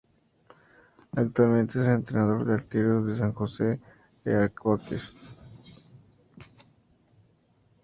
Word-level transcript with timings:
Actualmente 1.15 1.79
es 1.79 1.85
el 1.85 1.93
entrenador 1.97 2.43
de 2.43 2.55
arqueros 2.55 3.05
del 3.05 3.15
San 3.15 3.33
Jose 3.33 3.79
Earthquakes. 4.25 5.15